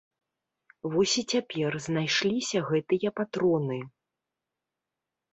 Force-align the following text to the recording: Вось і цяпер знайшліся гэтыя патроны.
Вось 0.93 1.11
і 1.21 1.23
цяпер 1.33 1.75
знайшліся 1.87 2.59
гэтыя 2.69 3.09
патроны. 3.21 3.77